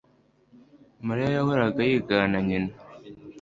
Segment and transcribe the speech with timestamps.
[1.07, 2.73] Mariya yahoraga yigana nyina